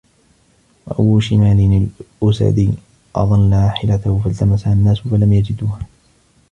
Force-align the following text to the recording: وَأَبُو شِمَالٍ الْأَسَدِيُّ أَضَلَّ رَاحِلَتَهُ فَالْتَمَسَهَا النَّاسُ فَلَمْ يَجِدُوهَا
وَأَبُو 0.87 1.19
شِمَالٍ 1.19 1.89
الْأَسَدِيُّ 2.23 2.73
أَضَلَّ 3.15 3.53
رَاحِلَتَهُ 3.53 4.19
فَالْتَمَسَهَا 4.23 4.73
النَّاسُ 4.73 4.99
فَلَمْ 4.99 5.33
يَجِدُوهَا 5.33 5.79